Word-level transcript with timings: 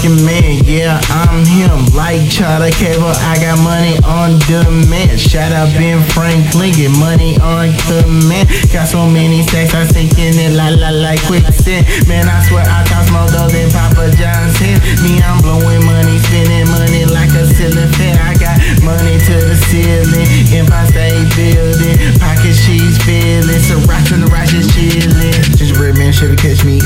motherfucking 0.00 0.24
man. 0.24 0.64
Yeah, 0.64 1.00
I'm 1.10 1.44
him. 1.44 1.94
Like 1.94 2.28
Charter 2.30 2.70
Cable, 2.70 3.12
I 3.28 3.36
got 3.40 3.58
money 3.62 3.96
on 4.04 4.38
demand. 4.46 5.20
Shout 5.20 5.52
out 5.52 5.72
Ben 5.74 6.02
Franklin, 6.10 6.72
get 6.72 6.90
money 6.98 7.38
on 7.40 7.72
command. 7.86 8.48
Got 8.72 8.88
so 8.88 9.06
many 9.08 9.42
stacks, 9.42 9.74
I 9.74 9.84
sink 9.84 10.18
in 10.18 10.34
it 10.38 10.56
la 10.56 10.68
la 10.68 10.90
like 10.90 11.20
quicksand. 11.26 11.86
Man, 12.08 12.28
I 12.28 12.42
swear 12.48 12.64
I 12.64 12.84
cost 12.88 13.12
more 13.12 13.26
dough 13.28 13.48
than 13.48 13.70
Papa 13.70 14.10
John's 14.16 14.56
head. 14.56 14.80
Me, 15.02 15.20
I'm 15.20 15.40
blowing 15.42 15.84
money, 15.84 16.18
spending 16.18 16.68
money 16.70 17.04
like 17.04 17.30
a 17.34 17.46
ceiling 17.46 17.90
fan. 17.98 18.16
I 18.18 18.34
got 18.38 18.56
money 18.82 19.18
to 19.18 19.34
the 19.44 19.56
ceiling, 19.68 20.26
Empire 20.54 20.86
State 20.86 21.28
Building, 21.36 21.96
pocket 22.18 22.54
sheets 22.54 22.98
filling, 23.04 23.60
Sriracha 23.60 24.20
the 24.20 24.28
righteous 24.32 24.66
chillin'. 24.72 25.56
Gingerbread 25.56 25.98
man, 25.98 26.12
Chevy 26.12 26.36
catch 26.36 26.64
me 26.64 26.78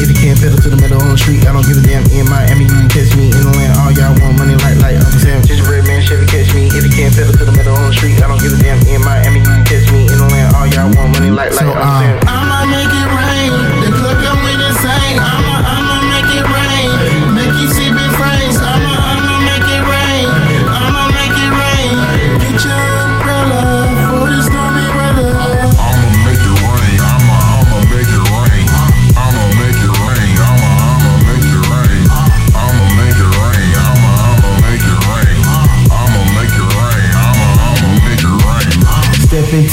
street. 1.24 1.48
I 1.48 1.56
don't 1.56 1.64
give 1.64 1.80
a 1.80 1.84
damn 1.84 2.04
in 2.12 2.28
Miami, 2.28 2.68
you 2.68 2.76
can 2.84 2.92
catch 2.92 3.16
me 3.16 3.32
in 3.32 3.40
the 3.48 3.52
land. 3.56 3.72
All 3.80 3.88
y'all 3.96 4.12
want 4.20 4.36
money 4.36 4.54
like 4.60 4.76
like 4.84 5.00
Uncle 5.00 5.16
Sam. 5.16 5.40
Gingerbread 5.40 5.88
man, 5.88 6.04
Chevy 6.04 6.28
catch 6.28 6.52
me 6.52 6.68
if 6.68 6.84
you 6.84 6.92
can't 6.92 7.16
middle 7.16 7.32
the 7.32 7.43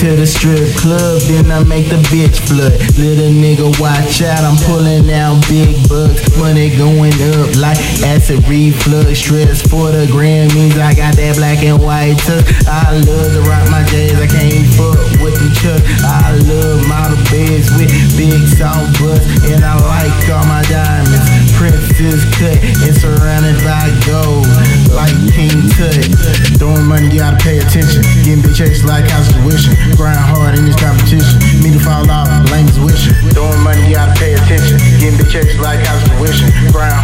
Into 0.01 0.17
the 0.17 0.25
strip 0.25 0.65
club, 0.81 1.21
then 1.29 1.53
I 1.53 1.61
make 1.61 1.85
the 1.93 2.01
bitch 2.09 2.41
flood. 2.49 2.73
Little 2.97 3.29
nigga, 3.37 3.69
watch 3.77 4.25
out, 4.25 4.41
I'm 4.41 4.57
pulling 4.65 5.05
out 5.13 5.37
big 5.45 5.77
bucks. 5.85 6.25
Money 6.41 6.73
going 6.73 7.13
up 7.37 7.53
like 7.61 7.77
acid 8.01 8.41
reflux. 8.49 9.21
Stress 9.21 9.61
for 9.61 9.93
the 9.93 10.09
Grammys, 10.09 10.73
I 10.81 10.97
got 10.97 11.13
that 11.21 11.37
black 11.37 11.61
and 11.61 11.77
white 11.77 12.17
tuck. 12.25 12.41
I 12.65 12.97
love 12.97 13.29
to 13.29 13.45
rock 13.45 13.69
my 13.69 13.85
J's, 13.93 14.17
I 14.17 14.25
can't 14.25 14.65
fuck 14.73 14.97
with 15.21 15.37
the 15.37 15.53
chuck. 15.61 15.85
I 16.01 16.33
love 16.49 16.81
model 16.89 17.21
beds 17.29 17.69
with 17.77 17.93
big 18.17 18.41
soft 18.57 18.97
butts, 18.97 19.21
and 19.53 19.61
I 19.61 19.77
like 19.85 20.17
all 20.33 20.49
my 20.49 20.65
diamonds. 20.65 21.29
Princess 21.53 22.25
cut 22.41 22.57
and 22.57 22.97
surrounded 22.97 23.61
by 23.61 23.85
gold, 24.09 24.49
like 24.97 25.13
King 25.29 25.69
Tut. 25.77 26.00
You 27.11 27.19
gotta 27.19 27.35
pay 27.43 27.59
attention. 27.59 28.07
Getting 28.23 28.39
big 28.39 28.55
checks 28.55 28.87
like 28.87 29.03
house 29.11 29.27
tuition. 29.35 29.75
Grind 29.99 30.15
hard 30.15 30.55
in 30.55 30.63
this 30.63 30.79
competition. 30.79 31.43
Me 31.59 31.75
to 31.75 31.81
fall 31.83 32.07
off, 32.07 32.31
lame 32.55 32.71
is 32.71 32.79
wishing. 32.79 33.11
Throwing 33.35 33.59
money, 33.59 33.83
you 33.83 33.99
gotta 33.99 34.15
pay 34.15 34.31
attention. 34.31 34.79
Getting 34.95 35.19
big 35.19 35.27
checks 35.27 35.59
like 35.59 35.83
house 35.83 35.99
tuition. 36.07 36.47
Grind 36.71 36.95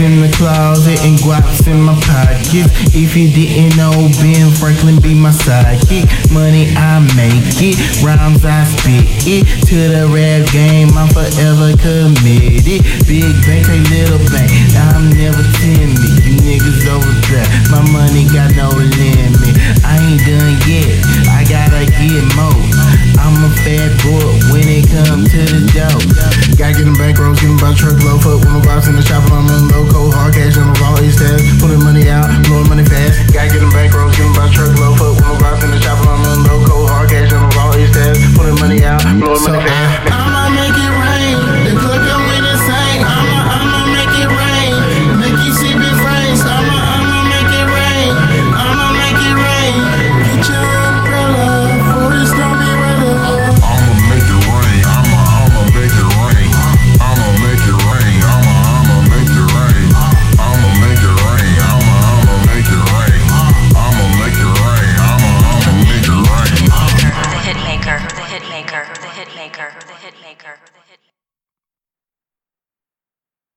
in 0.00 0.20
the 0.20 0.30
closet 0.36 1.00
and 1.02 1.18
guaps 1.18 1.66
in 1.66 1.80
my 1.82 1.94
pockets. 2.06 2.70
If 2.94 3.16
you 3.16 3.30
didn't 3.30 3.76
know, 3.76 3.92
Ben 4.20 4.50
Franklin 4.54 5.00
be 5.00 5.14
my 5.14 5.30
sidekick. 5.30 6.06
Money 6.32 6.70
I 6.76 7.00
make 7.16 7.58
it, 7.58 7.78
rhymes 8.02 8.44
I 8.44 8.64
spit 8.64 9.06
it. 9.26 9.46
To 9.66 9.76
the 9.88 10.06
rap 10.10 10.50
game, 10.52 10.90
I'm 10.94 11.08
forever 11.10 11.74
committed. 11.78 12.82
Big 13.06 13.34
bank, 13.46 13.66
take 13.66 13.90
little 13.90 14.22
bank. 14.30 14.50
I'm 14.92 15.10
never 15.10 15.42
timid. 15.58 16.17
they 24.68 24.84
come 24.84 25.24
to 25.24 25.40
the 25.48 25.64
dough. 25.72 25.96
Gotta 26.60 26.76
get 26.76 26.84
them 26.84 26.92
bankrolls, 27.00 27.40
get 27.40 27.48
them 27.48 27.56
by 27.56 27.72
the 27.72 27.96
low 28.04 28.20
Fuck 28.20 28.44
with 28.44 28.52
my 28.52 28.60
vibes 28.60 28.84
in 28.84 29.00
the 29.00 29.02
shop, 29.02 29.24
I'm 29.32 29.48
in 29.48 29.72
loco. 29.72 30.12
Hard 30.12 30.36
cash 30.36 30.60
on 30.60 30.68
the 30.68 30.76
raw, 30.76 30.92
it's 31.00 31.16
that. 31.24 31.40
Pulling 31.56 31.80
money 31.80 32.04
out, 32.12 32.28
blowing 32.44 32.67